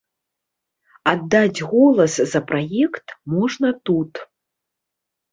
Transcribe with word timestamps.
Аддаць 1.11 1.59
голас 1.73 2.13
за 2.31 2.41
праект 2.51 3.07
можна 3.35 3.69
тут. 3.91 4.13